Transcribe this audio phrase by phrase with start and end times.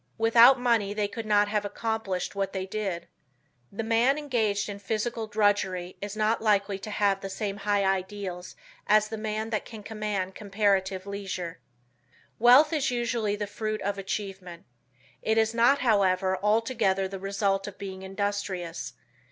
[0.17, 3.07] Without money they could not have accomplished what they did.
[3.71, 8.55] The man engaged in physical drudgery is not likely to have the same high ideals
[8.87, 11.59] as the man that can command comparative leisure.
[12.39, 14.65] Wealth is usually the fruit of achievement.
[15.21, 18.93] It is not, however, altogether the result of being industrious.